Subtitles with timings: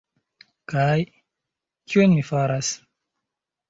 [0.73, 0.95] Kaj...
[1.93, 2.77] kion mi faras?